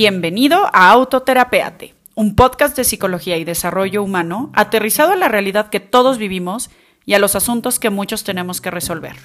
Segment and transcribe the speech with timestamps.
[0.00, 5.80] Bienvenido a Autoterapeate, un podcast de psicología y desarrollo humano aterrizado a la realidad que
[5.80, 6.70] todos vivimos
[7.04, 9.16] y a los asuntos que muchos tenemos que resolver.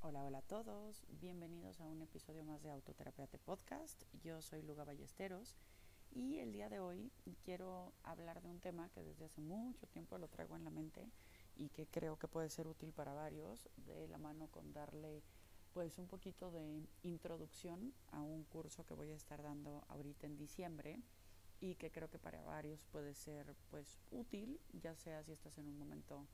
[0.00, 4.02] Hola, hola a todos, bienvenidos a un episodio más de Autoterapeate Podcast.
[4.24, 5.54] Yo soy Luga Ballesteros
[6.10, 7.12] y el día de hoy
[7.44, 11.08] quiero hablar de un tema que desde hace mucho tiempo lo traigo en la mente
[11.54, 15.22] y que creo que puede ser útil para varios, de la mano con darle
[15.76, 20.38] pues un poquito de introducción a un curso que voy a estar dando ahorita en
[20.38, 21.02] diciembre
[21.60, 25.68] y que creo que para varios puede ser pues útil, ya sea si estás en
[25.68, 26.26] un momento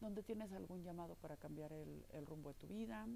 [0.00, 3.06] donde tienes algún llamado para cambiar el, el rumbo de tu vida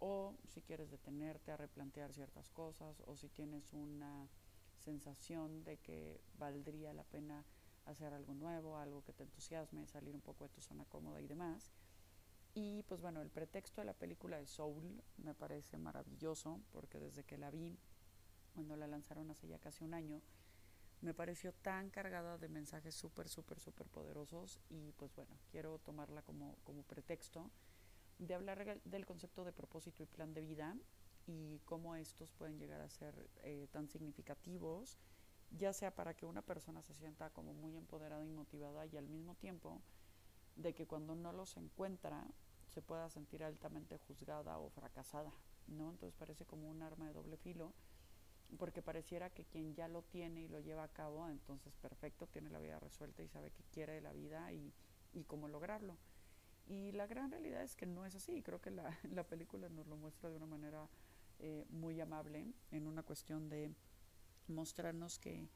[0.00, 4.28] o si quieres detenerte a replantear ciertas cosas o si tienes una
[4.76, 7.42] sensación de que valdría la pena
[7.86, 11.26] hacer algo nuevo, algo que te entusiasme, salir un poco de tu zona cómoda y
[11.26, 11.72] demás.
[12.54, 17.24] Y pues bueno, el pretexto de la película de Soul me parece maravilloso porque desde
[17.24, 17.76] que la vi,
[18.54, 20.22] cuando la lanzaron hace ya casi un año,
[21.00, 26.22] me pareció tan cargada de mensajes súper, súper, súper poderosos y pues bueno, quiero tomarla
[26.22, 27.50] como, como pretexto
[28.18, 30.76] de hablar del concepto de propósito y plan de vida
[31.26, 34.96] y cómo estos pueden llegar a ser eh, tan significativos,
[35.50, 39.08] ya sea para que una persona se sienta como muy empoderada y motivada y al
[39.08, 39.82] mismo tiempo
[40.56, 42.26] de que cuando no los encuentra
[42.74, 45.32] se pueda sentir altamente juzgada o fracasada,
[45.68, 45.90] ¿no?
[45.90, 47.72] Entonces parece como un arma de doble filo,
[48.58, 52.50] porque pareciera que quien ya lo tiene y lo lleva a cabo, entonces perfecto, tiene
[52.50, 54.72] la vida resuelta y sabe qué quiere de la vida y,
[55.12, 55.96] y cómo lograrlo.
[56.66, 59.86] Y la gran realidad es que no es así, creo que la, la película nos
[59.86, 60.88] lo muestra de una manera
[61.38, 63.72] eh, muy amable, en una cuestión de
[64.48, 65.48] mostrarnos que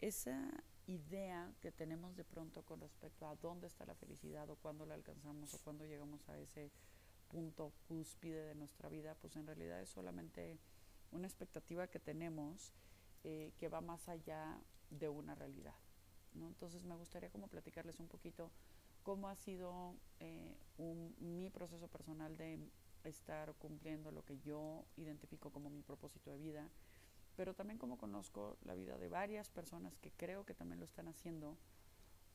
[0.00, 0.50] esa
[0.86, 4.94] idea que tenemos de pronto con respecto a dónde está la felicidad o cuándo la
[4.94, 6.70] alcanzamos o cuándo llegamos a ese
[7.28, 10.58] punto cúspide de nuestra vida, pues en realidad es solamente
[11.10, 12.72] una expectativa que tenemos
[13.24, 14.58] eh, que va más allá
[14.90, 15.74] de una realidad.
[16.34, 16.48] ¿no?
[16.48, 18.50] Entonces me gustaría como platicarles un poquito
[19.02, 20.54] cómo ha sido eh,
[21.18, 22.58] mi proceso personal de
[23.04, 26.70] estar cumpliendo lo que yo identifico como mi propósito de vida,
[27.36, 31.08] pero también como conozco la vida de varias personas que creo que también lo están
[31.08, 31.56] haciendo.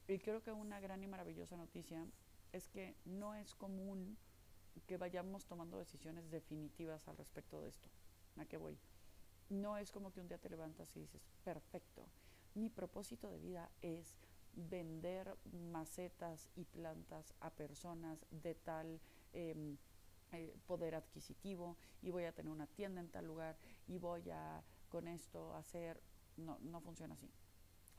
[0.08, 2.06] Y creo que una gran y maravillosa noticia
[2.52, 4.18] es que no es común
[4.88, 7.90] que vayamos tomando decisiones definitivas al respecto de esto.
[8.38, 8.78] ¿A qué voy?
[9.50, 12.06] No es como que un día te levantas y dices, perfecto,
[12.56, 14.18] mi propósito de vida es
[14.54, 15.38] vender
[15.72, 19.00] macetas y plantas a personas de tal
[19.34, 19.76] eh,
[20.32, 24.64] eh, poder adquisitivo y voy a tener una tienda en tal lugar y voy a
[24.90, 26.02] con esto hacer,
[26.38, 27.30] no, no funciona así.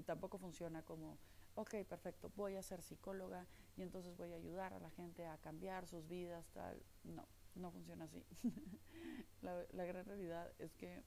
[0.04, 1.18] Tampoco funciona como,
[1.54, 3.46] ok, perfecto, voy a ser psicóloga
[3.76, 6.82] y entonces voy a ayudar a la gente a cambiar sus vidas, tal.
[7.04, 8.24] No, no funciona así.
[9.42, 11.02] la, la gran realidad es que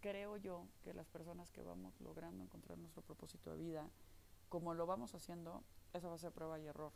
[0.00, 3.90] creo yo que las personas que vamos logrando encontrar nuestro propósito de vida,
[4.48, 6.92] como lo vamos haciendo, eso va a ser prueba y error.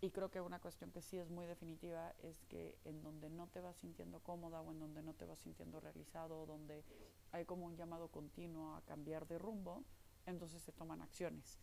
[0.00, 3.48] Y creo que una cuestión que sí es muy definitiva es que en donde no
[3.48, 6.84] te vas sintiendo cómoda o en donde no te vas sintiendo realizado, donde
[7.32, 9.82] hay como un llamado continuo a cambiar de rumbo,
[10.26, 11.58] entonces se toman acciones.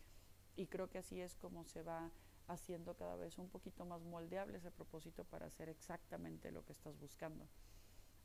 [0.54, 2.10] Y creo que así es como se va
[2.46, 6.98] haciendo cada vez un poquito más moldeable ese propósito para hacer exactamente lo que estás
[6.98, 7.48] buscando.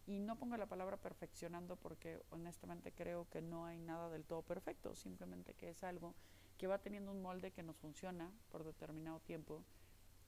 [0.07, 4.41] Y no pongo la palabra perfeccionando porque honestamente creo que no hay nada del todo
[4.41, 6.15] perfecto, simplemente que es algo
[6.57, 9.63] que va teniendo un molde que nos funciona por determinado tiempo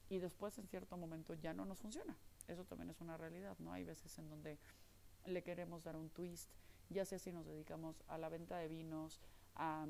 [0.09, 2.18] y después en cierto momento ya no nos funciona.
[2.47, 3.72] Eso también es una realidad, ¿no?
[3.72, 4.59] Hay veces en donde
[5.25, 6.50] le queremos dar un twist,
[6.90, 9.22] ya sea si nos dedicamos a la venta de vinos,
[9.56, 9.86] a,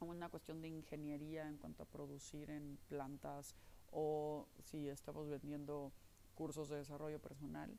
[0.00, 3.54] a una cuestión de ingeniería en cuanto a producir en plantas
[3.90, 5.92] o si estamos vendiendo
[6.34, 7.78] cursos de desarrollo personal,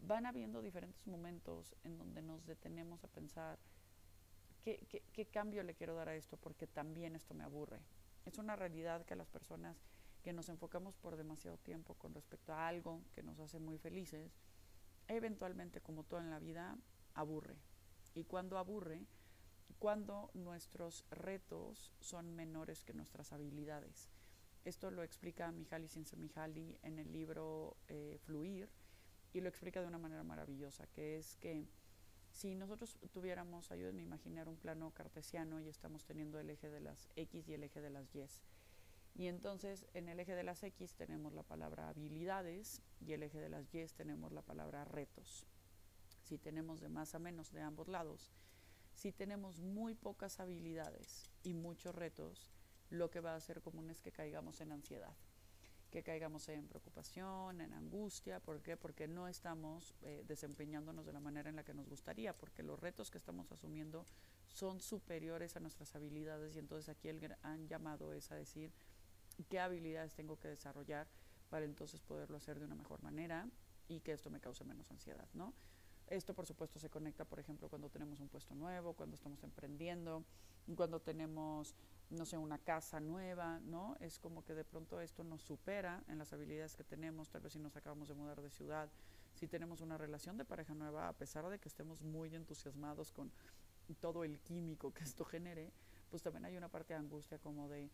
[0.00, 3.58] van habiendo diferentes momentos en donde nos detenemos a pensar
[4.62, 7.80] ¿qué, qué, qué cambio le quiero dar a esto porque también esto me aburre.
[8.24, 9.76] Es una realidad que las personas
[10.24, 14.32] que nos enfocamos por demasiado tiempo con respecto a algo que nos hace muy felices,
[15.06, 16.78] eventualmente, como todo en la vida,
[17.12, 17.58] aburre.
[18.14, 19.04] Y cuando aburre,
[19.78, 24.08] cuando nuestros retos son menores que nuestras habilidades.
[24.64, 28.70] Esto lo explica Mihaly Csikszentmihalyi en el libro eh, Fluir
[29.34, 31.68] y lo explica de una manera maravillosa, que es que
[32.30, 36.80] si nosotros tuviéramos, ayúdenme a imaginar un plano cartesiano y estamos teniendo el eje de
[36.80, 38.24] las X y el eje de las Y,
[39.16, 43.38] y entonces en el eje de las X tenemos la palabra habilidades y el eje
[43.38, 45.46] de las Y tenemos la palabra retos.
[46.22, 48.32] Si tenemos de más a menos de ambos lados,
[48.94, 52.50] si tenemos muy pocas habilidades y muchos retos,
[52.90, 55.14] lo que va a hacer común es que caigamos en ansiedad.
[55.90, 58.40] que caigamos en preocupación, en angustia.
[58.40, 58.76] ¿Por qué?
[58.76, 62.80] Porque no estamos eh, desempeñándonos de la manera en la que nos gustaría, porque los
[62.80, 64.04] retos que estamos asumiendo
[64.48, 68.72] son superiores a nuestras habilidades y entonces aquí el gran llamado es a decir
[69.42, 71.08] qué habilidades tengo que desarrollar
[71.50, 73.48] para entonces poderlo hacer de una mejor manera
[73.88, 75.52] y que esto me cause menos ansiedad, ¿no?
[76.06, 80.24] Esto, por supuesto, se conecta, por ejemplo, cuando tenemos un puesto nuevo, cuando estamos emprendiendo,
[80.76, 81.74] cuando tenemos,
[82.10, 83.96] no sé, una casa nueva, ¿no?
[84.00, 87.54] Es como que de pronto esto nos supera en las habilidades que tenemos, tal vez
[87.54, 88.90] si nos acabamos de mudar de ciudad,
[89.34, 93.32] si tenemos una relación de pareja nueva, a pesar de que estemos muy entusiasmados con
[94.00, 95.72] todo el químico que esto genere,
[96.10, 97.90] pues también hay una parte de angustia como de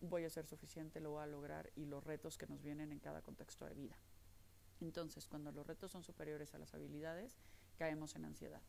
[0.00, 2.98] voy a ser suficiente, lo voy a lograr y los retos que nos vienen en
[2.98, 3.96] cada contexto de vida.
[4.80, 7.38] Entonces, cuando los retos son superiores a las habilidades,
[7.76, 8.62] caemos en ansiedad.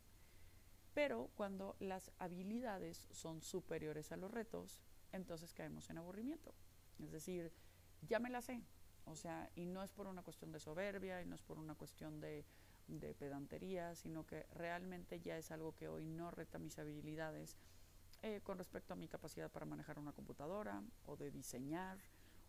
[0.94, 4.82] Pero cuando las habilidades son superiores a los retos,
[5.14, 6.54] entonces caemos en aburrimiento.
[7.00, 7.52] Es decir,
[8.02, 8.62] ya me la sé.
[9.06, 11.76] O sea, y no es por una cuestión de soberbia, y no es por una
[11.76, 12.46] cuestión de,
[12.88, 17.56] de pedantería, sino que realmente ya es algo que hoy no reta mis habilidades
[18.22, 21.98] eh, con respecto a mi capacidad para manejar una computadora, o de diseñar,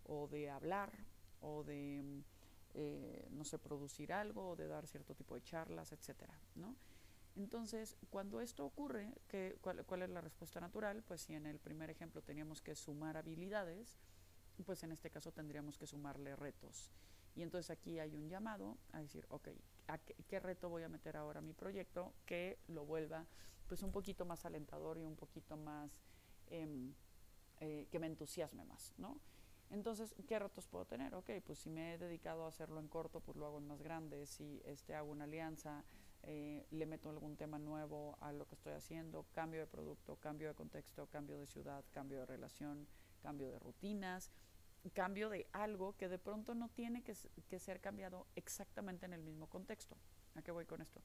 [0.05, 0.93] o de hablar,
[1.41, 2.23] o de
[2.75, 6.75] eh, no sé, producir algo o de dar cierto tipo de charlas, etcétera, ¿no?
[7.37, 11.03] Entonces, cuando esto ocurre, ¿qué, cuál, ¿cuál, es la respuesta natural?
[11.03, 13.99] Pues si en el primer ejemplo teníamos que sumar habilidades,
[14.65, 16.91] pues en este caso tendríamos que sumarle retos.
[17.35, 19.49] Y entonces aquí hay un llamado a decir, ok,
[19.89, 23.27] ¿a qué, qué, reto voy a meter ahora a mi proyecto que lo vuelva
[23.73, 25.99] pues un poquito más alentador y un poquito más,
[26.49, 26.93] eh,
[27.59, 29.19] eh, que me entusiasme más, ¿no?
[29.71, 31.15] Entonces, ¿qué retos puedo tener?
[31.15, 33.81] Ok, pues si me he dedicado a hacerlo en corto, pues lo hago en más
[33.81, 34.27] grande.
[34.27, 35.85] Si este, hago una alianza,
[36.23, 40.49] eh, le meto algún tema nuevo a lo que estoy haciendo, cambio de producto, cambio
[40.49, 42.87] de contexto, cambio de ciudad, cambio de relación,
[43.23, 44.31] cambio de rutinas,
[44.93, 47.17] cambio de algo que de pronto no tiene que,
[47.49, 49.97] que ser cambiado exactamente en el mismo contexto.
[50.35, 51.01] ¿A qué voy con esto?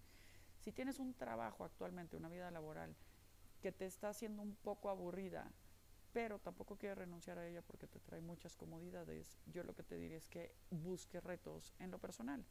[0.68, 2.94] Si tienes un trabajo actualmente, una vida laboral,
[3.62, 5.50] que te está haciendo un poco aburrida,
[6.12, 9.96] pero tampoco quieres renunciar a ella porque te trae muchas comodidades, yo lo que te
[9.96, 12.44] diría es que busques retos en lo personal.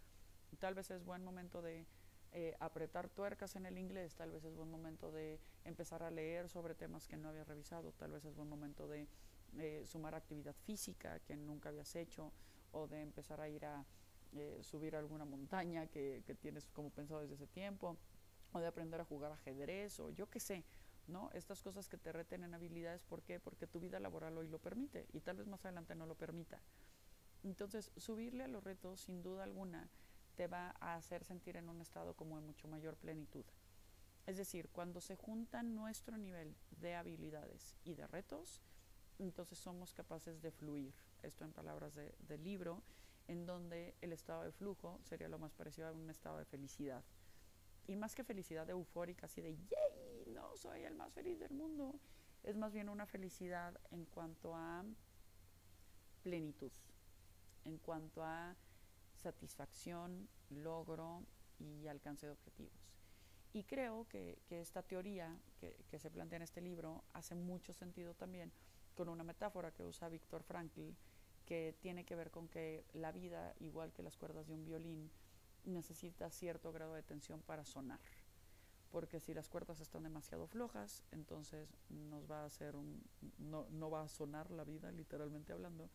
[0.59, 1.85] Tal vez es buen momento de
[2.33, 6.49] eh, apretar tuercas en el inglés, tal vez es buen momento de empezar a leer
[6.49, 9.07] sobre temas que no habías revisado, tal vez es buen momento de
[9.59, 12.33] eh, sumar actividad física que nunca habías hecho
[12.73, 13.85] o de empezar a ir a
[14.39, 17.97] eh, subir alguna montaña que, que tienes como pensado desde ese tiempo
[18.53, 20.65] o de aprender a jugar ajedrez o yo qué sé.
[21.07, 21.31] ¿no?
[21.33, 23.39] Estas cosas que te reten en habilidades, ¿por qué?
[23.39, 26.61] Porque tu vida laboral hoy lo permite y tal vez más adelante no lo permita.
[27.45, 29.89] Entonces, subirle a los retos, sin duda alguna,
[30.35, 33.45] te va a hacer sentir en un estado como de mucho mayor plenitud.
[34.27, 38.61] Es decir, cuando se juntan nuestro nivel de habilidades y de retos,
[39.19, 40.93] entonces somos capaces de fluir.
[41.23, 42.83] Esto en palabras del de libro,
[43.29, 47.03] en donde el estado de flujo sería lo más parecido a un estado de felicidad.
[47.87, 50.35] Y más que felicidad eufórica, así de ¡yay!
[50.35, 51.95] no soy el más feliz del mundo.
[52.43, 54.85] Es más bien una felicidad en cuanto a
[56.23, 56.73] plenitud,
[57.65, 58.57] en cuanto a
[59.15, 61.25] satisfacción, logro
[61.59, 62.93] y alcance de objetivos.
[63.53, 67.73] Y creo que, que esta teoría que, que, se plantea en este libro hace mucho
[67.73, 68.53] sentido también
[68.95, 70.91] con una metáfora que usa Víctor Frankl,
[71.47, 75.11] que tiene que ver con que la vida, igual que las cuerdas de un violín,
[75.65, 78.01] necesita cierto grado de tensión para sonar
[78.97, 82.75] porque si las cuerdas están demasiado flojas, entonces nos va a hacer
[83.37, 85.91] no, no va a sonar la vida, literalmente hablando,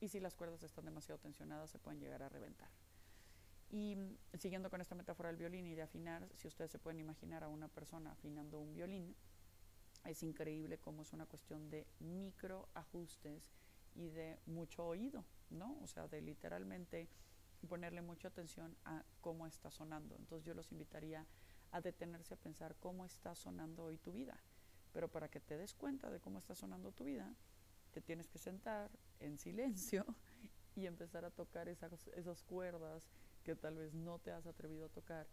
[0.00, 2.70] y si las cuerdas están demasiado tensionadas, se pueden llegar a reventar.
[3.70, 3.98] Y
[4.38, 7.48] siguiendo con esta metáfora del violín y de afinar, si ustedes se pueden imaginar a
[7.48, 9.14] una persona afinando un violín,
[10.04, 13.57] es increíble cómo es una cuestión de micro ajustes
[13.98, 15.76] y de mucho oído, ¿no?
[15.82, 17.08] O sea, de literalmente
[17.68, 20.14] ponerle mucha atención a cómo está sonando.
[20.16, 21.26] Entonces yo los invitaría
[21.72, 24.38] a detenerse a pensar cómo está sonando hoy tu vida.
[24.92, 27.34] Pero para que te des cuenta de cómo está sonando tu vida,
[27.90, 30.06] te tienes que sentar en silencio
[30.76, 33.10] y empezar a tocar esas, cuerdas
[33.42, 35.26] que tal vez no te has atrevido a tocar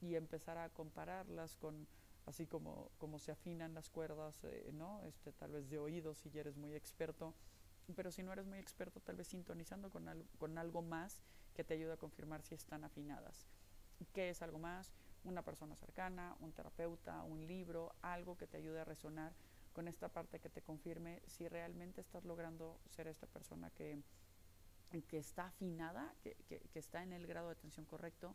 [0.00, 1.88] y empezar a compararlas con
[2.26, 5.02] así como, como se afinan las cuerdas, eh, ¿no?
[5.02, 7.34] Este, tal vez de oído si ya eres muy experto,
[7.94, 11.22] pero si no eres muy experto, tal vez sintonizando con, al, con algo más
[11.54, 13.46] que te ayude a confirmar si están afinadas.
[14.12, 14.92] ¿Qué es algo más?
[15.24, 19.32] una persona cercana, un terapeuta, un libro, algo que te ayude a resonar
[19.72, 24.02] con esta parte que te confirme si realmente estás logrando ser esta persona que,
[25.08, 28.34] que está afinada, que, que, que está en el grado de atención correcto,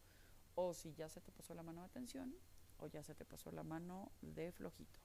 [0.56, 2.34] o si ya se te pasó la mano de atención
[2.80, 5.00] o ya se te pasó la mano de flojito.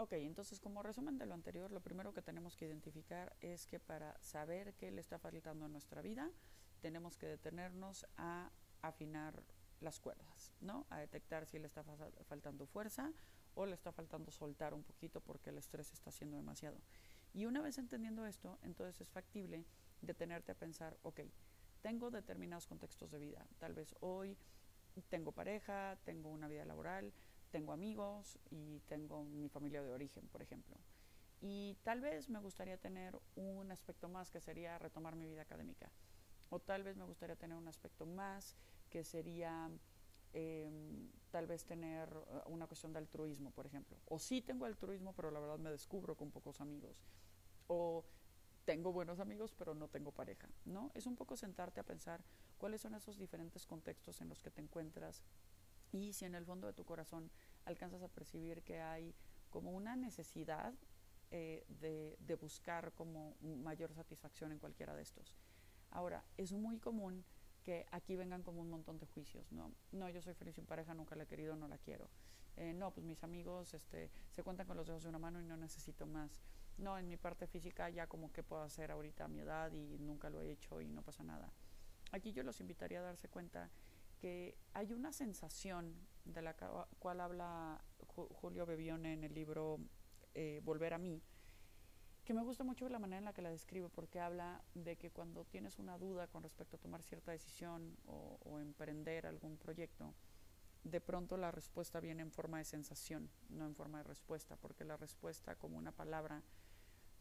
[0.00, 3.80] Ok, entonces como resumen de lo anterior, lo primero que tenemos que identificar es que
[3.80, 6.30] para saber qué le está faltando a nuestra vida,
[6.80, 9.42] tenemos que detenernos a afinar
[9.80, 10.86] las cuerdas, ¿no?
[10.90, 11.82] A detectar si le está
[12.28, 13.12] faltando fuerza
[13.54, 16.80] o le está faltando soltar un poquito porque el estrés está haciendo demasiado.
[17.34, 19.64] Y una vez entendiendo esto, entonces es factible
[20.00, 21.22] detenerte a pensar, ok,
[21.82, 23.44] tengo determinados contextos de vida.
[23.58, 24.38] Tal vez hoy
[25.08, 27.12] tengo pareja, tengo una vida laboral,
[27.50, 30.76] tengo amigos y tengo mi familia de origen, por ejemplo.
[31.40, 35.90] Y tal vez me gustaría tener un aspecto más que sería retomar mi vida académica.
[36.50, 38.56] O tal vez me gustaría tener un aspecto más
[38.90, 39.70] que sería
[40.32, 43.98] em, tal vez tener eh, una cuestión de altruismo, por ejemplo.
[44.06, 47.04] O sí tengo altruismo, pero la verdad me descubro con pocos amigos.
[47.68, 48.04] O
[48.64, 50.90] tengo buenos amigos, pero no tengo pareja, ¿no?
[50.94, 52.22] Es un poco sentarte a pensar
[52.58, 55.22] cuáles son esos diferentes contextos en los que te encuentras
[55.92, 57.30] y si en el fondo de tu corazón
[57.64, 59.14] alcanzas a percibir que hay
[59.50, 60.74] como una necesidad
[61.30, 65.36] eh, de, de buscar como mayor satisfacción en cualquiera de estos.
[65.90, 67.24] Ahora, es muy común
[67.62, 69.74] que aquí vengan como un montón de juicios, ¿no?
[69.92, 72.08] No, yo soy feliz sin pareja, nunca la he querido, no la quiero.
[72.56, 75.44] Eh, no, pues mis amigos este, se cuentan con los dedos de una mano y
[75.44, 76.42] no necesito más.
[76.76, 79.98] No, en mi parte física ya como que puedo hacer ahorita a mi edad y
[79.98, 81.52] nunca lo he hecho y no pasa nada.
[82.10, 83.70] Aquí yo los invitaría a darse cuenta
[84.20, 85.94] que hay una sensación
[86.24, 86.54] de la
[86.98, 89.78] cual habla Julio Bebione en el libro
[90.34, 91.22] eh, Volver a mí,
[92.24, 95.10] que me gusta mucho la manera en la que la describe, porque habla de que
[95.10, 100.14] cuando tienes una duda con respecto a tomar cierta decisión o, o, emprender algún proyecto,
[100.84, 104.84] de pronto la respuesta viene en forma de sensación, no en forma de respuesta, porque
[104.84, 106.42] la respuesta como una palabra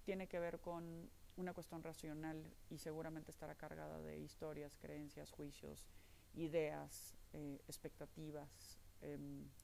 [0.03, 5.87] tiene que ver con una cuestión racional y seguramente estará cargada de historias, creencias, juicios,
[6.33, 9.17] ideas, eh, expectativas, eh,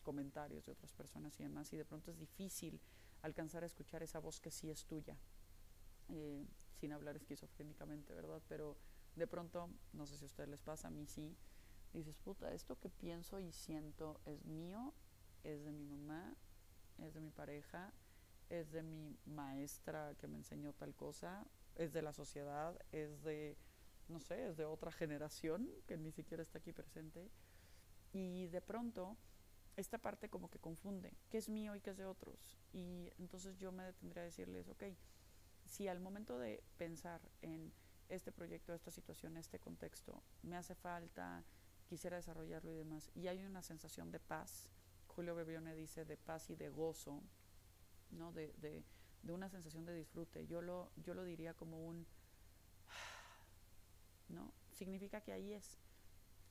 [0.04, 2.80] comentarios de otras personas y demás, y de pronto es difícil
[3.22, 5.18] alcanzar a escuchar esa voz que sí es tuya,
[6.10, 6.46] eh,
[6.80, 8.42] sin hablar esquizofrénicamente, ¿verdad?
[8.48, 8.78] Pero
[9.16, 11.36] de pronto, no sé si a ustedes les pasa, a mí sí,
[11.94, 14.94] dices, puta, esto que pienso y siento es mío,
[15.44, 16.36] es de mi mamá,
[16.98, 17.94] es de mi pareja,
[18.50, 23.58] es de mi maestra que me enseñó tal cosa, es de la sociedad, es de,
[24.10, 27.30] no sé, es de otra generación que ni siquiera está aquí presente.
[28.12, 29.18] Y de pronto
[29.76, 32.60] esta parte como que confunde qué es mío y qué es de otros.
[32.74, 34.84] Y entonces yo me detendría a decirles, ok,
[35.66, 37.72] si al momento de pensar en
[38.10, 41.44] este proyecto, esta situación, este contexto, me hace falta,
[41.88, 44.70] quisiera desarrollarlo y demás, y hay una sensación de paz,
[45.08, 47.22] Julio Bebione dice de paz y de gozo,
[48.12, 48.32] ¿no?
[48.32, 48.84] De, de,
[49.22, 50.46] de una sensación de disfrute.
[50.48, 52.06] Yo lo, yo lo diría como un,
[54.30, 54.54] ¿no?
[54.72, 55.80] Significa que ahí es,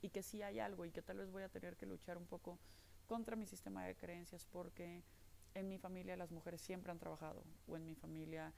[0.00, 2.26] y que sí hay algo, y que tal vez voy a tener que luchar un
[2.26, 2.58] poco
[3.06, 5.02] contra mi sistema de creencias porque
[5.54, 8.52] en mi familia las mujeres siempre han trabajado o en mi familia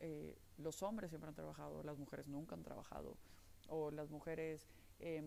[0.00, 3.16] eh, los hombres siempre han trabajado, las mujeres nunca han trabajado
[3.68, 5.22] o las mujeres eh,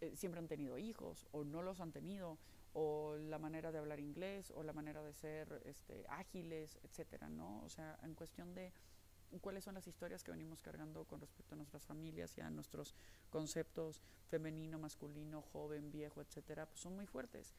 [0.00, 2.38] eh, siempre han tenido hijos o no los han tenido
[2.72, 7.62] o la manera de hablar inglés o la manera de ser este, ágiles, etcétera, ¿no?
[7.64, 8.72] O sea, en cuestión de
[9.40, 12.94] cuáles son las historias que venimos cargando con respecto a nuestras familias y a nuestros
[13.30, 17.54] conceptos femenino, masculino, joven, viejo, etcétera, pues son muy fuertes.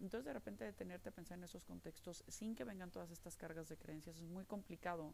[0.00, 3.68] Entonces de repente detenerte a pensar en esos contextos sin que vengan todas estas cargas
[3.68, 5.12] de creencias es muy complicado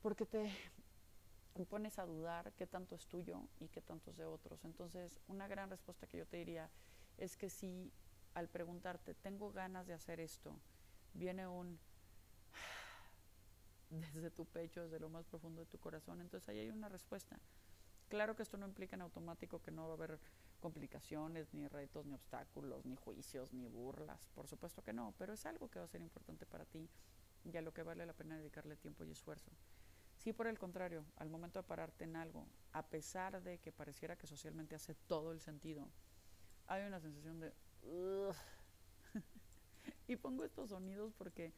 [0.00, 4.64] porque te pones a dudar qué tanto es tuyo y qué tanto es de otros.
[4.64, 6.70] Entonces una gran respuesta que yo te diría
[7.18, 7.92] es que si
[8.36, 10.54] al preguntarte, tengo ganas de hacer esto,
[11.14, 11.78] viene un
[13.90, 17.38] desde tu pecho, desde lo más profundo de tu corazón, entonces ahí hay una respuesta.
[18.08, 20.18] Claro que esto no implica en automático que no va a haber
[20.60, 24.28] complicaciones, ni retos, ni obstáculos, ni juicios, ni burlas.
[24.34, 26.88] Por supuesto que no, pero es algo que va a ser importante para ti
[27.44, 29.50] y a lo que vale la pena dedicarle tiempo y esfuerzo.
[30.16, 34.16] Si por el contrario, al momento de pararte en algo, a pesar de que pareciera
[34.16, 35.88] que socialmente hace todo el sentido,
[36.66, 37.52] hay una sensación de...
[40.08, 41.52] y pongo estos sonidos porque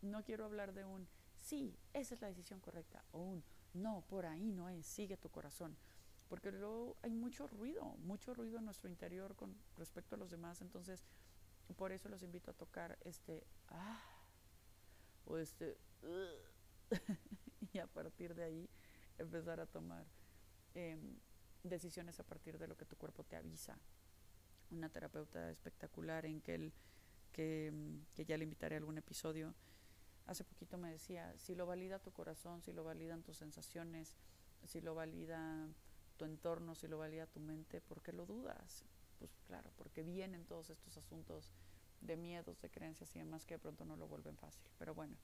[0.00, 1.08] no quiero hablar de un
[1.44, 3.04] sí, esa es la decisión correcta.
[3.12, 5.76] O un no, por ahí no es, sigue tu corazón
[6.28, 10.60] porque luego hay mucho ruido, mucho ruido en nuestro interior con respecto a los demás,
[10.62, 11.04] entonces
[11.76, 14.02] por eso los invito a tocar este ah
[15.26, 15.76] o este
[17.72, 18.70] y a partir de ahí
[19.18, 20.04] empezar a tomar
[20.74, 20.98] eh,
[21.62, 23.78] decisiones a partir de lo que tu cuerpo te avisa.
[24.70, 26.72] Una terapeuta espectacular en que, el,
[27.32, 27.72] que,
[28.14, 29.54] que ya le invitaré a algún episodio,
[30.26, 34.16] hace poquito me decía, si lo valida tu corazón, si lo validan tus sensaciones,
[34.64, 35.68] si lo valida
[36.16, 38.84] tu entorno, si lo valida tu mente, ¿por qué lo dudas?
[39.18, 41.52] Pues claro, porque vienen todos estos asuntos
[42.00, 44.64] de miedos, de creencias y demás que de pronto no lo vuelven fácil.
[44.78, 45.16] Pero bueno,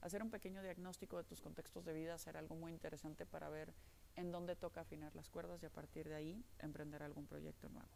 [0.00, 3.72] hacer un pequeño diagnóstico de tus contextos de vida será algo muy interesante para ver
[4.16, 7.88] en dónde toca afinar las cuerdas y a partir de ahí emprender algún proyecto nuevo.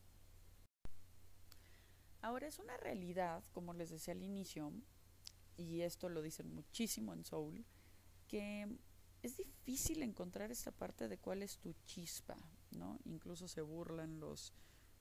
[2.21, 4.73] Ahora es una realidad, como les decía al inicio,
[5.59, 7.67] y esto lo dicen muchísimo en Soul,
[8.27, 8.79] que
[9.23, 12.37] es difícil encontrar esta parte de cuál es tu chispa,
[12.71, 12.99] ¿no?
[13.05, 14.55] Incluso se burlan los,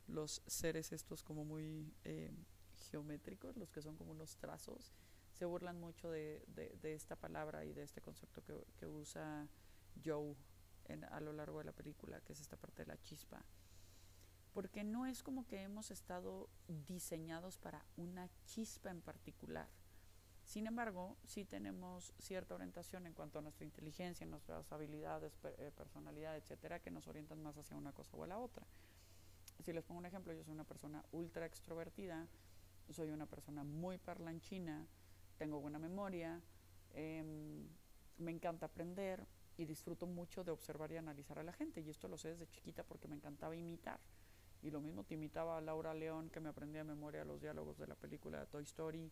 [0.08, 2.34] los seres estos como muy eh,
[2.90, 4.92] geométricos, los que son como unos trazos,
[5.38, 8.42] se burlan mucho de, de, esta palabra y de este concepto
[8.78, 9.48] que, usa
[10.04, 10.36] Joe
[11.12, 13.44] a lo largo de la película, que es esta parte de la chispa.
[14.54, 16.50] Porque no es como que hemos estado
[16.88, 19.70] diseñados para una chispa en particular.
[20.48, 26.38] Sin embargo, sí tenemos cierta orientación en cuanto a nuestra inteligencia, nuestras habilidades, eh, personalidad,
[26.38, 28.66] etcétera, que nos orientan más hacia una cosa o a la otra.
[29.62, 32.30] Si les pongo un ejemplo, yo soy una persona ultra extrovertida,
[32.90, 34.88] soy una persona muy parlanchina,
[35.38, 36.42] tengo buena memoria,
[36.94, 37.68] em,
[38.18, 39.28] me encanta aprender
[39.58, 41.82] y disfruto mucho de observar y analizar a la gente.
[41.82, 44.00] Y esto lo sé desde chiquita porque me encantaba imitar.
[44.62, 47.78] Y lo mismo te imitaba a Laura León, que me aprendía de memoria los diálogos
[47.78, 49.12] de la película Toy Story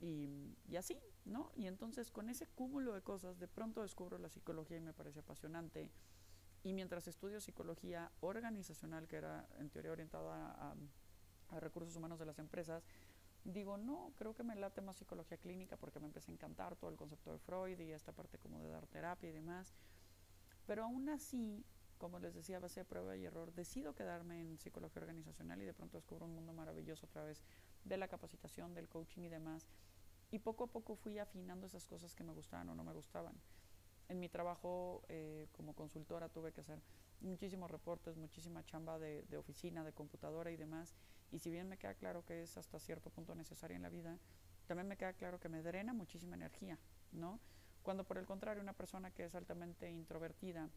[0.00, 1.50] y, así, ¿no?
[1.56, 5.20] Y entonces con ese cúmulo de cosas de pronto descubro la psicología y me parece
[5.20, 5.90] apasionante.
[6.62, 10.74] Y mientras estudio psicología organizacional, que era en teoría orientada
[11.50, 12.84] a, recursos humanos de las empresas,
[13.44, 16.90] digo, no, creo que me late más psicología clínica porque me empecé a encantar todo
[16.90, 19.72] el concepto de Freud y esta parte como de dar terapia y demás.
[20.66, 21.64] Pero aún así,
[21.98, 25.72] como les decía, base de prueba y error, decido quedarme en psicología organizacional y de
[25.72, 27.44] pronto descubro un mundo maravilloso a través
[27.84, 29.68] de la capacitación, del coaching y demás.
[30.30, 33.34] Y poco a poco fui afinando esas cosas que me gustaban o no me gustaban.
[34.08, 36.80] En mi trabajo eh, como consultora tuve que hacer
[37.20, 40.94] muchísimos reportes, muchísima chamba de, oficina, de computadora y demás.
[41.30, 44.18] Y si bien me queda claro que es hasta cierto punto necesaria en la vida,
[44.66, 46.78] también me queda claro que me drena muchísima energía,
[47.12, 47.40] ¿no?
[47.82, 50.68] Cuando por el contrario una persona que es altamente introvertida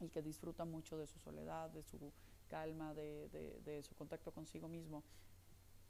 [0.00, 2.12] y que disfruta mucho de su soledad, de su
[2.48, 5.04] calma, de su contacto consigo mismo,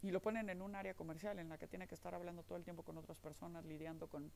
[0.03, 2.57] y lo ponen en un área comercial en la que tiene que estar hablando todo
[2.57, 4.31] el tiempo con otras personas, lidiando con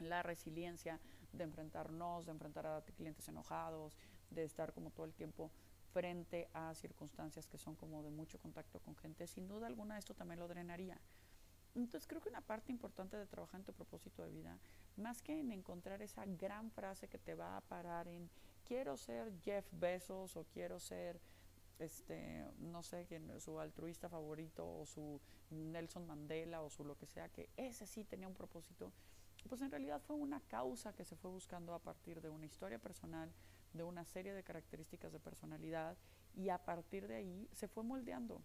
[0.00, 1.00] la resiliencia
[1.32, 3.96] de enfrentarnos, de enfrentar a clientes enojados,
[4.30, 5.50] de estar como todo el tiempo
[5.92, 10.14] frente a circunstancias que son como de mucho contacto con gente, sin duda alguna esto
[10.14, 11.00] también lo drenaría.
[11.74, 14.58] Entonces creo que una parte importante de trabajar en tu propósito de vida,
[14.96, 18.30] más que en encontrar esa gran frase que te va a parar en
[18.64, 21.20] quiero ser Jeff Bezos o quiero ser
[21.78, 27.06] este, no sé, quién, su altruista favorito o su Nelson Mandela o su lo que
[27.06, 28.92] sea, que ese sí tenía un propósito,
[29.48, 32.78] pues en realidad fue una causa que se fue buscando a partir de una historia
[32.78, 33.30] personal,
[33.74, 35.96] de una serie de características de personalidad
[36.34, 38.42] y a partir de ahí se fue moldeando.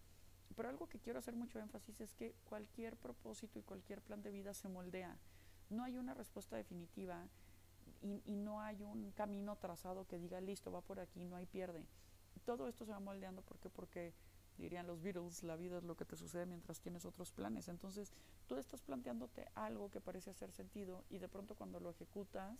[0.54, 4.30] Pero algo que quiero hacer mucho énfasis es que cualquier propósito y cualquier plan de
[4.30, 5.16] vida se moldea.
[5.70, 7.26] No hay una respuesta definitiva
[8.02, 11.46] y, y no hay un camino trazado que diga, listo, va por aquí, no hay
[11.46, 11.86] pierde
[12.40, 14.14] todo esto se va moldeando porque porque
[14.58, 17.68] dirían los Beatles, la vida es lo que te sucede mientras tienes otros planes.
[17.68, 18.12] Entonces,
[18.46, 22.58] tú estás planteándote algo que parece hacer sentido y de pronto cuando lo ejecutas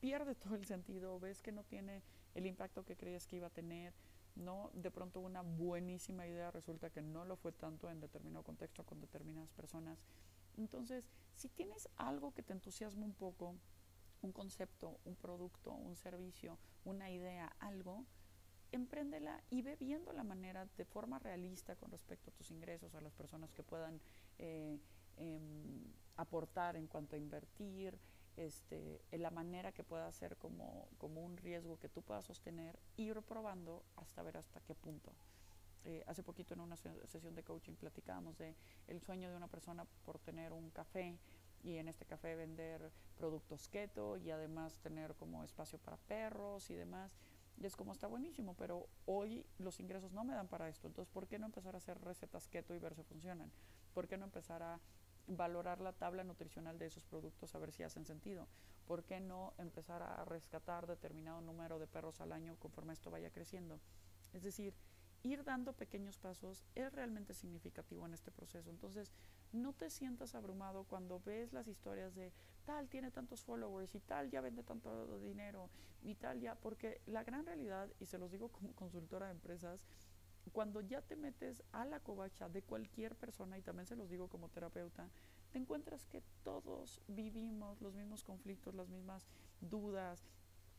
[0.00, 2.02] pierde todo el sentido, ves que no tiene
[2.34, 3.92] el impacto que creías que iba a tener,
[4.36, 8.84] no, de pronto una buenísima idea resulta que no lo fue tanto en determinado contexto
[8.84, 9.98] con determinadas personas.
[10.56, 13.56] Entonces, si tienes algo que te entusiasma un poco,
[14.22, 18.04] un concepto, un producto, un servicio, una idea, algo,
[18.72, 23.00] empréndela y ve viendo la manera de forma realista con respecto a tus ingresos, a
[23.00, 24.00] las personas que puedan
[24.38, 24.78] eh,
[25.16, 25.40] eh,
[26.16, 27.98] aportar en cuanto a invertir,
[28.36, 32.78] este, en la manera que pueda ser como, como un riesgo que tú puedas sostener,
[32.96, 35.12] ir probando hasta ver hasta qué punto.
[35.84, 38.54] Eh, hace poquito en una sesión de coaching platicábamos de
[38.86, 41.18] el sueño de una persona por tener un café
[41.62, 46.74] y en este café vender productos keto y además tener como espacio para perros y
[46.74, 47.16] demás.
[47.60, 50.86] Y es como está buenísimo, pero hoy los ingresos no me dan para esto.
[50.88, 53.52] Entonces, ¿por qué no empezar a hacer recetas keto y ver si funcionan?
[53.92, 54.80] ¿Por qué no empezar a
[55.26, 58.48] valorar la tabla nutricional de esos productos a ver si hacen sentido?
[58.86, 63.30] ¿Por qué no empezar a rescatar determinado número de perros al año conforme esto vaya
[63.30, 63.78] creciendo?
[64.32, 64.74] Es decir,
[65.22, 68.70] ir dando pequeños pasos es realmente significativo en este proceso.
[68.70, 69.12] Entonces,
[69.52, 72.32] no te sientas abrumado cuando ves las historias de
[72.88, 75.70] tiene tantos followers y tal ya vende tanto dinero
[76.02, 79.86] y tal ya, porque la gran realidad, y se los digo como consultora de empresas,
[80.52, 84.28] cuando ya te metes a la covacha de cualquier persona, y también se los digo
[84.28, 85.08] como terapeuta,
[85.52, 89.22] te encuentras que todos vivimos los mismos conflictos, las mismas
[89.60, 90.24] dudas,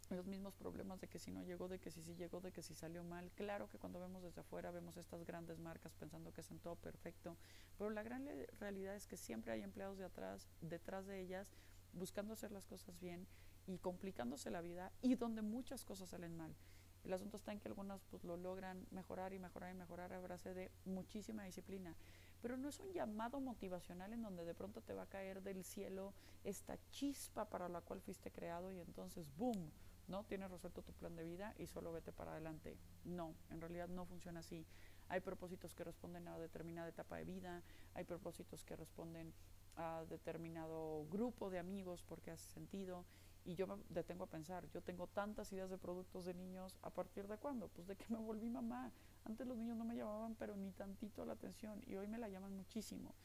[0.09, 2.61] los mismos problemas de que si no llegó, de que si sí llegó, de que
[2.61, 3.31] si salió mal.
[3.31, 6.75] Claro que cuando vemos desde afuera vemos estas grandes marcas pensando que es en todo
[6.75, 7.37] perfecto,
[7.77, 8.27] pero la gran
[8.59, 11.53] realidad es que siempre hay empleados de atrás, detrás de ellas,
[11.93, 13.27] buscando hacer las cosas bien
[13.67, 16.55] y complicándose la vida y donde muchas cosas salen mal.
[17.03, 20.19] El asunto está en que algunos pues lo logran mejorar y mejorar y mejorar a
[20.19, 21.95] base de muchísima disciplina.
[22.41, 25.63] Pero no es un llamado motivacional en donde de pronto te va a caer del
[25.63, 29.71] cielo esta chispa para la cual fuiste creado y entonces ¡boom!
[30.07, 30.23] ¿no?
[30.25, 32.77] Tienes resuelto tu plan de vida y solo vete para adelante.
[33.05, 34.65] No, en realidad no funciona así.
[35.07, 39.33] Hay propósitos que responden a determinada etapa de vida, hay propósitos que responden
[40.09, 43.05] determinado grupo de amigos porque hace sentido.
[43.43, 46.91] Y yo me detengo a pensar, yo tengo tantas ideas de productos de niños, ¿a
[46.91, 47.69] partir de cuándo?
[47.69, 48.91] Pues de que me volví mamá.
[49.25, 52.29] Antes los niños no me llamaban, pero ni tantito la atención, y hoy me la
[52.29, 53.15] llaman muchísimo.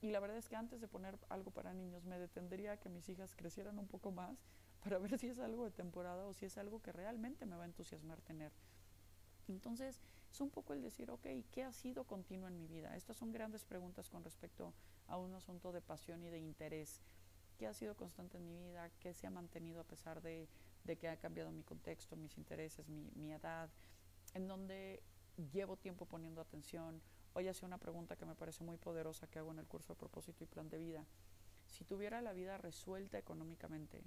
[0.00, 2.88] Y la verdad es que antes de poner algo para niños, me detendría a que
[2.88, 4.38] mis hijas crecieran un poco más
[4.82, 7.62] para ver si es algo de temporada o si es algo que realmente me va
[7.62, 8.52] a entusiasmar tener.
[9.46, 12.96] Entonces, es un poco el decir, ok, ¿qué ha sido continuo en mi vida?
[12.96, 14.72] Estas son grandes preguntas con respecto
[15.08, 17.00] a un asunto de pasión y de interés.
[17.58, 18.90] ¿Qué ha sido constante en mi vida?
[19.00, 20.48] ¿Qué se ha mantenido a pesar de,
[20.84, 23.68] de que ha cambiado mi contexto, mis intereses, mi, mi edad?
[24.34, 25.02] En donde
[25.52, 27.02] llevo tiempo poniendo atención.
[27.34, 29.98] Hoy hacía una pregunta que me parece muy poderosa que hago en el curso de
[29.98, 31.04] propósito y plan de vida.
[31.66, 34.02] Si tuviera la vida resuelta económicamente,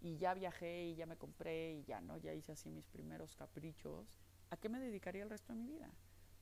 [0.00, 3.34] y ya viajé y ya me compré y ya no, ya hice así mis primeros
[3.34, 4.06] caprichos,
[4.50, 5.90] ¿a qué me dedicaría el resto de mi vida?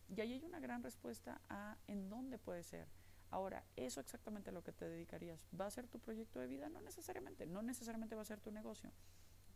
[0.09, 2.89] Y ahí hay una gran respuesta a en dónde puede ser.
[3.31, 6.69] Ahora, eso exactamente lo que te dedicarías, ¿va a ser tu proyecto de vida?
[6.69, 8.93] No necesariamente, no necesariamente va a ser tu negocio,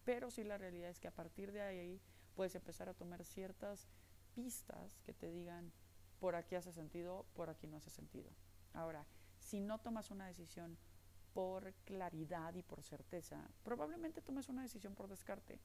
[0.05, 2.01] pero sí la realidad es que a partir de ahí
[2.35, 3.89] puedes empezar a tomar ciertas
[4.35, 5.73] pistas que te digan,
[6.19, 8.31] por aquí hace sentido, por aquí no hace sentido.
[8.73, 9.07] Ahora,
[9.39, 10.77] si no tomas una decisión
[11.33, 15.61] por claridad y por certeza, probablemente tomes una decisión por descarte.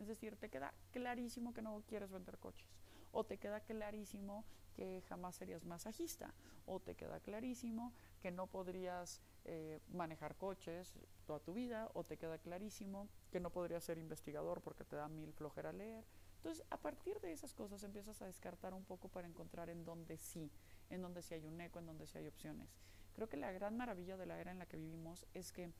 [0.00, 2.68] Es decir, te queda clarísimo que no quieres vender coches,
[3.12, 6.32] o te queda clarísimo que jamás serías masajista,
[6.66, 10.94] o te queda clarísimo que no podrías eh, manejar coches
[11.26, 15.08] toda tu vida, o te queda clarísimo que no podrías ser investigador porque te da
[15.08, 16.04] mil flojera leer.
[16.36, 20.16] Entonces, a partir de esas cosas empiezas a descartar un poco para encontrar en dónde
[20.16, 20.52] sí,
[20.90, 22.76] en dónde sí hay un eco, en dónde sí hay opciones.
[23.14, 25.72] Creo que la gran maravilla de la era en la que vivimos es que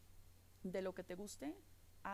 [0.64, 1.54] de lo que te guste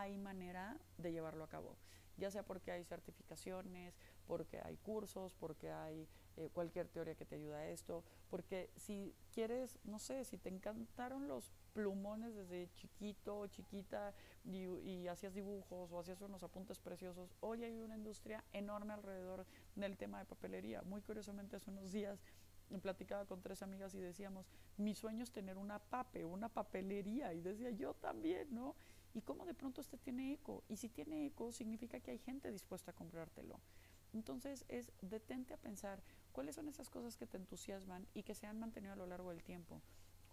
[0.01, 1.77] hay manera de llevarlo a cabo,
[2.17, 7.37] ya sea porque hay certificaciones, porque hay cursos, porque hay eh, cualquier teoría que te
[7.37, 13.39] ayuda a esto, porque si quieres, no sé, si te encantaron los plumones desde chiquito
[13.39, 18.45] o chiquita y, y, hacías dibujos o hacías unos apuntes preciosos, hoy hay una industria
[18.53, 20.83] enorme alrededor del tema de papelería.
[20.83, 22.21] Muy curiosamente hace unos días
[22.81, 27.41] platicaba con tres amigas y decíamos, mi sueño es tener una pape, una papelería, y
[27.41, 28.75] decía yo también, ¿no?
[29.15, 32.51] Y cómo de pronto este tiene eco, y si tiene eco significa que hay gente
[32.51, 33.61] dispuesta a comprártelo.
[34.13, 38.47] Entonces es detente a pensar cuáles son esas cosas que te entusiasman y que se
[38.47, 39.81] han mantenido a lo largo del tiempo.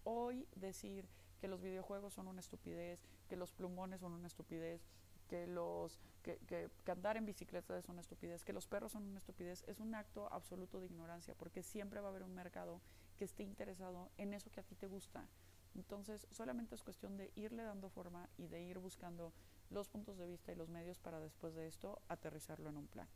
[0.03, 1.07] Hoy decir
[1.39, 4.81] que los videojuegos son una estupidez, que los plumones son una estupidez,
[5.27, 9.19] que, los, que, que, andar en bicicleta es una estupidez, que los perros son una
[9.19, 12.81] estupidez, es un acto absoluto de ignorancia, porque siempre va a haber un mercado
[13.17, 15.27] que esté interesado en eso que a ti te gusta.
[15.75, 19.33] Entonces, solamente es cuestión de irle dando forma y de ir buscando
[19.69, 23.07] los puntos de vista y los medios para después de esto aterrizarlo en un plan.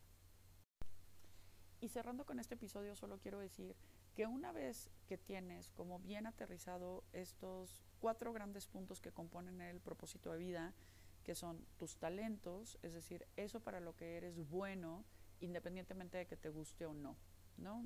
[1.81, 3.75] Y cerrando con este episodio, solo quiero decir
[4.15, 9.81] que una vez que tienes como bien aterrizado estos cuatro grandes puntos que componen el
[9.81, 10.73] propósito de vida,
[11.23, 15.03] que son tus talentos, es decir, eso para lo que eres bueno,
[15.41, 17.17] independientemente de que te guste o no.
[17.57, 17.85] ¿no?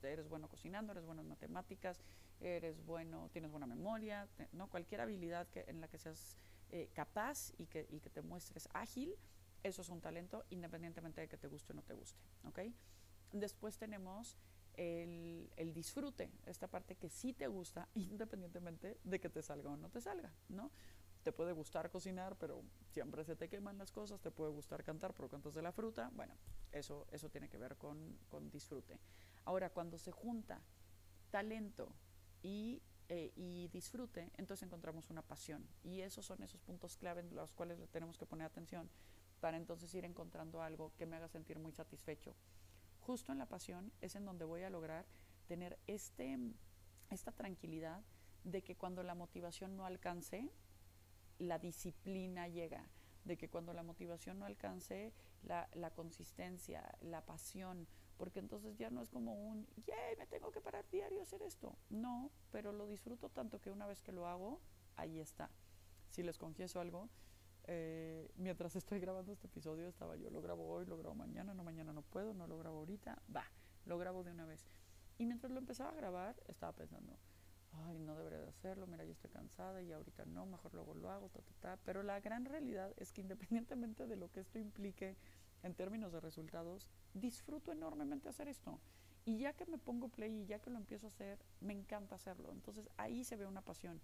[0.00, 2.00] Te eres bueno cocinando, eres bueno en matemáticas,
[2.42, 4.68] eres bueno, tienes buena memoria, ¿no?
[4.68, 6.36] Cualquier habilidad que, en la que seas
[6.70, 9.14] eh, capaz y que, y que te muestres ágil,
[9.62, 12.20] eso es un talento independientemente de que te guste o no te guste.
[13.32, 14.36] Después tenemos
[14.74, 19.76] el, el, disfrute, esta parte que sí te gusta independientemente de que te salga o
[19.76, 20.70] no te salga, ¿no?
[21.22, 25.14] te puede gustar cocinar, pero siempre se te queman las cosas, te puede gustar cantar,
[25.14, 26.34] pero cantas de la fruta, bueno,
[26.72, 28.98] eso, eso tiene que ver con, con disfrute.
[29.44, 30.60] Ahora, cuando se junta
[31.30, 31.94] talento
[32.42, 35.66] y, eh, y, disfrute, entonces encontramos una pasión.
[35.82, 38.88] Y esos son esos puntos clave en los cuales le tenemos que poner atención
[39.40, 42.34] para entonces ir encontrando algo que me haga sentir muy satisfecho.
[43.00, 45.04] Justo en la pasión es en donde voy a lograr
[45.48, 46.38] tener este,
[47.10, 48.02] esta tranquilidad
[48.44, 50.48] de que cuando la motivación no alcance,
[51.38, 52.88] la disciplina llega,
[53.24, 58.90] de que cuando la motivación no alcance, la, la consistencia, la pasión, porque entonces ya
[58.90, 60.16] no es como un, ¡yay!
[60.18, 61.76] Me tengo que parar diario a hacer esto.
[61.90, 64.60] No, pero lo disfruto tanto que una vez que lo hago,
[64.96, 65.50] ahí está.
[66.08, 67.08] Si les confieso algo,
[67.68, 71.62] Eh, mientras estoy grabando este episodio estaba yo, lo grabo hoy, lo grabo mañana, no
[71.62, 73.44] mañana no puedo, no lo grabo ahorita, va,
[73.86, 74.66] lo grabo de una vez.
[75.18, 77.16] Y mientras lo empezaba a grabar, estaba pensando,
[77.70, 81.08] ay, no debería de hacerlo, mira, yo estoy cansada y ahorita no, mejor luego lo
[81.10, 81.78] hago, ta, ta, ta.
[81.84, 85.16] Pero la gran realidad es que independientemente de lo que esto implique
[85.62, 88.80] en términos de resultados, disfruto enormemente hacer esto.
[89.24, 92.16] Y ya que me pongo play y ya que lo empiezo a hacer, me encanta
[92.16, 92.50] hacerlo.
[92.52, 94.00] Entonces ahí se ve una pasión.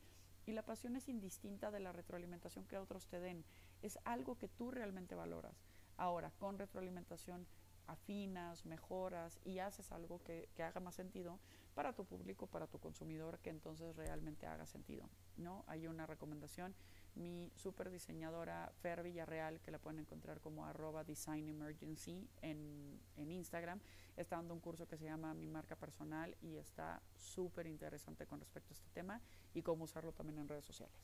[0.46, 3.44] Y la pasión es indistinta de la retroalimentación que otros te den.
[3.82, 5.62] Es algo que tú realmente valoras.
[5.96, 7.46] Ahora, con retroalimentación
[7.88, 11.40] afinas, mejoras y haces algo que, que, haga más sentido
[11.74, 15.08] para tu público, para tu consumidor, que entonces realmente haga sentido.
[15.36, 15.64] ¿no?
[15.66, 16.74] Hay una recomendación
[17.14, 23.30] mi super diseñadora Fer Villarreal, que la pueden encontrar como arroba Design Emergency en, en
[23.30, 23.80] Instagram,
[24.16, 28.40] está dando un curso que se llama Mi marca personal y está súper interesante con
[28.40, 29.20] respecto a este tema
[29.54, 30.96] y cómo usarlo también en redes sociales.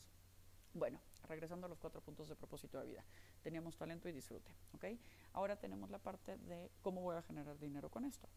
[0.75, 3.05] Bueno, regresando a los cuatro puntos de propósito de vida.
[3.43, 4.87] Teníamos talento y disfrute, ¿ok?
[5.33, 8.29] Ahora tenemos la parte de cómo voy a generar dinero con esto.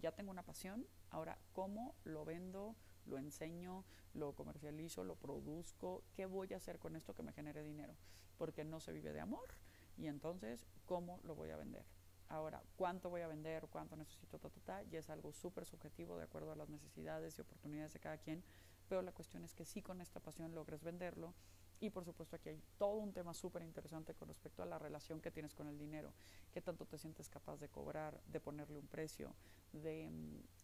[0.00, 2.74] Ya tengo una pasión, ahora cómo lo vendo,
[3.06, 3.84] lo enseño,
[4.14, 7.94] lo comercializo, lo produzco, ¿qué voy a hacer con esto que me genere dinero?
[8.38, 9.48] Porque no se vive de amor
[9.96, 11.84] y entonces, ¿cómo lo voy a vender?
[12.28, 13.68] Ahora, ¿cuánto voy a vender?
[13.68, 14.38] ¿Cuánto necesito?
[14.38, 17.92] Ta, ta, ta, y es algo súper subjetivo de acuerdo a las necesidades y oportunidades
[17.92, 18.42] de cada quien,
[18.88, 21.34] pero la cuestión es que sí con esta pasión logres venderlo
[21.82, 25.20] y por supuesto aquí hay todo un tema súper interesante con respecto a la relación
[25.20, 26.12] que tienes con el dinero,
[26.52, 29.34] qué tanto te sientes capaz de cobrar, de ponerle un precio,
[29.72, 30.08] de,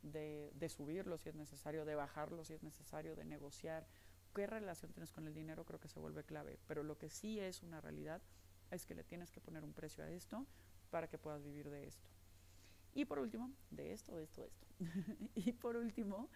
[0.02, 3.84] de, de, subirlo si es necesario, de bajarlo si es necesario, de negociar.
[4.32, 5.64] ¿Qué relación tienes con el dinero?
[5.64, 6.56] Creo que se vuelve clave.
[6.68, 8.22] Pero lo que sí es una realidad
[8.70, 10.46] es que le tienes que poner un precio a esto
[10.90, 12.08] para que puedas vivir de esto.
[12.94, 14.66] Y por último, de esto, de esto, de esto.
[15.34, 16.28] y por último,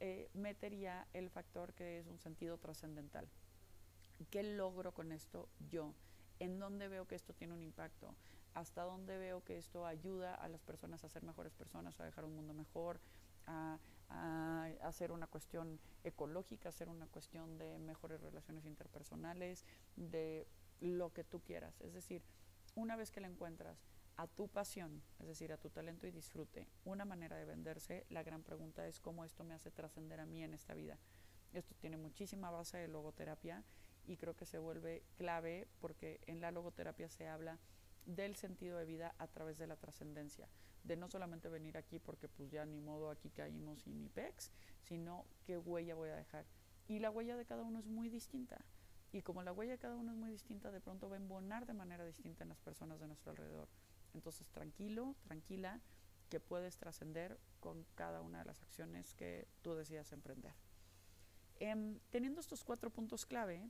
[0.00, 3.28] eh, metería el factor que es un sentido trascendental.
[4.30, 5.94] ¿Qué logro con esto yo?
[6.38, 8.14] ¿En dónde veo que esto tiene un impacto?
[8.54, 12.24] ¿Hasta dónde veo que esto ayuda a las personas a ser mejores personas, a dejar
[12.24, 13.00] un mundo mejor,
[13.46, 19.64] a, a hacer una cuestión ecológica, hacer una cuestión de mejores relaciones interpersonales,
[19.96, 20.46] de
[20.80, 21.80] lo que tú quieras?
[21.80, 22.22] Es decir,
[22.74, 26.68] una vez que la encuentras a tu pasión, es decir, a tu talento y disfrute,
[26.84, 30.42] una manera de venderse, la gran pregunta es cómo esto me hace trascender a mí
[30.42, 30.98] en esta vida.
[31.52, 33.62] Esto tiene muchísima base de logoterapia
[34.06, 37.58] y creo que se vuelve clave porque en la logoterapia se habla
[38.06, 40.48] del sentido de vida a través de la trascendencia,
[40.84, 44.50] de no solamente venir aquí porque pues ya ni modo aquí caímos y ni pex,
[44.82, 46.44] sino qué huella voy a dejar.
[46.88, 48.64] Y la huella de cada uno es muy distinta.
[49.12, 51.66] Y como la huella de cada uno es muy distinta, de pronto va a embonar
[51.66, 53.68] de manera distinta en las personas de nuestro alrededor.
[54.14, 55.80] Entonces, tranquilo, tranquila,
[56.28, 60.54] que puedes trascender con cada una de las acciones que tú decidas emprender.
[61.60, 63.68] Eh, teniendo estos cuatro puntos clave,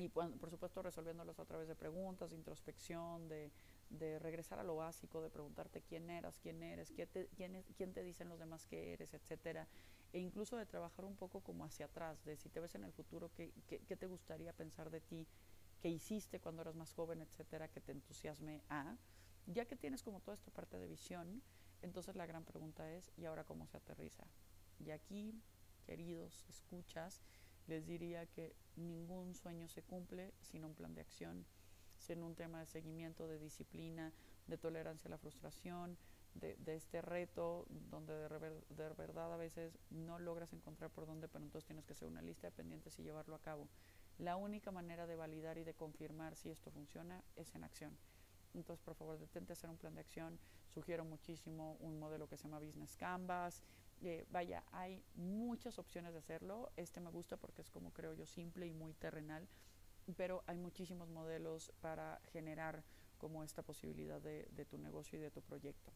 [0.00, 3.50] y por, supuesto resolviéndolos a través de preguntas, de introspección, de,
[3.90, 7.66] de, regresar a lo básico, de preguntarte quién eras, quién eres, quién te, quién, es,
[7.76, 9.68] quién te dicen los demás que eres, etcétera,
[10.12, 12.92] e incluso de trabajar un poco como hacia atrás, de si te ves en el
[12.92, 15.26] futuro, qué, qué, qué te gustaría pensar de ti,
[15.80, 18.96] qué hiciste cuando eras más joven, etcétera, que te entusiasme a,
[19.46, 21.42] ya que tienes como toda esta parte de visión,
[21.82, 24.24] entonces la gran pregunta es, ¿y ahora cómo se aterriza?
[24.78, 25.40] Y aquí,
[25.84, 27.22] queridos, escuchas,
[27.70, 31.46] les diría que ningún sueño se cumple sin un plan de acción,
[31.98, 34.12] sin un tema de seguimiento, de disciplina,
[34.48, 35.96] de tolerancia a la frustración,
[36.34, 41.06] de, de este reto donde de, rever, de, verdad a veces no logras encontrar por
[41.06, 43.68] dónde, pero entonces tienes que hacer una lista de pendientes y llevarlo a cabo.
[44.18, 47.96] La única manera de validar y de confirmar si esto funciona es en acción.
[48.54, 50.38] Entonces, por favor, detente a hacer un plan de acción.
[50.66, 53.62] Sugiero muchísimo un modelo que se llama Business Canvas.
[54.02, 56.70] Eh, vaya, hay muchas opciones de hacerlo.
[56.76, 59.46] Este me gusta porque es como creo yo simple y muy terrenal,
[60.16, 62.82] pero hay muchísimos modelos para generar
[63.18, 65.92] como esta posibilidad de, tu negocio y de tu proyecto.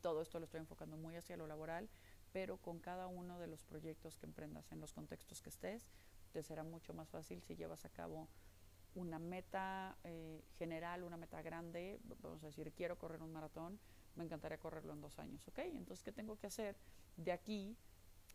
[0.00, 1.88] Todo esto lo estoy enfocando muy hacia lo laboral,
[2.32, 5.90] pero con cada uno de los proyectos que emprendas en los contextos que estés,
[6.32, 8.28] te será mucho más fácil si llevas a cabo
[8.94, 13.80] una meta eh, general, una meta grande, vamos a decir, quiero correr un maratón,
[14.16, 15.58] me encantaría correrlo en dos años, ¿ok?
[15.58, 16.76] Entonces, ¿qué tengo que hacer
[17.16, 17.76] de aquí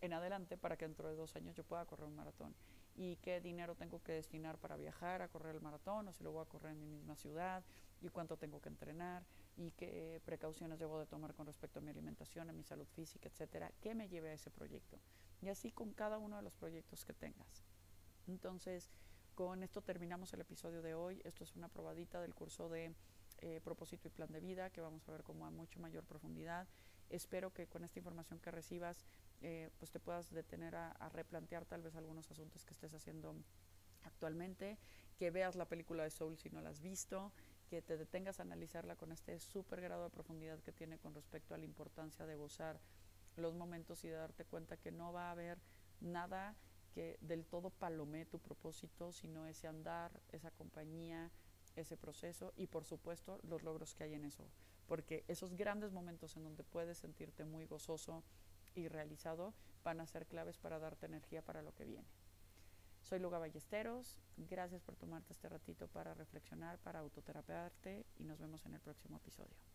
[0.00, 2.54] en adelante para que dentro de dos años yo pueda correr un maratón?
[2.96, 6.32] ¿Y qué dinero tengo que destinar para viajar a correr el maratón o si lo
[6.32, 7.64] voy a correr en mi misma ciudad?
[8.02, 9.24] ¿Y cuánto tengo que entrenar?
[9.56, 13.28] ¿Y qué precauciones debo de tomar con respecto a mi alimentación, a mi salud física,
[13.28, 13.72] etcétera?
[13.80, 14.98] ¿Qué me lleve a ese proyecto?
[15.42, 17.64] Y así con cada uno de los proyectos que tengas.
[18.26, 18.90] Entonces,
[19.34, 21.20] con esto terminamos el episodio de hoy.
[21.24, 22.94] Esto es una probadita del curso de
[23.40, 26.68] eh, propósito y plan de vida que vamos a ver como a mucho mayor profundidad.
[27.08, 29.06] Espero que con esta información que recibas
[29.40, 33.34] eh, pues te puedas detener a, replantear tal vez algunos asuntos que estés haciendo
[34.04, 34.78] actualmente,
[35.18, 37.32] que veas la película de Soul si no la has visto,
[37.68, 41.54] que te detengas a analizarla con este súper grado de profundidad que tiene con respecto
[41.54, 42.80] a la importancia de gozar
[43.36, 45.58] los momentos y de darte cuenta que no va a haber
[46.00, 46.56] nada
[46.92, 51.30] que del todo palomee tu propósito, sino ese andar, esa compañía,
[51.80, 54.44] ese proceso y por supuesto los logros que hay en eso.
[54.86, 58.22] Porque esos grandes momentos en donde puedes sentirte muy gozoso
[58.74, 62.08] y realizado van a ser claves para darte energía para lo que viene.
[63.02, 68.64] Soy Luga Ballesteros, gracias por tomarte este ratito para reflexionar, para autoterapearte y nos vemos
[68.66, 69.69] en el próximo episodio.